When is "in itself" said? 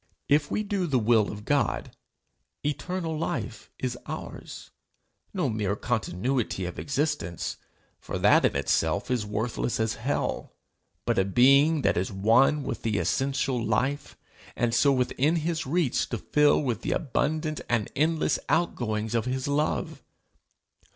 8.43-9.11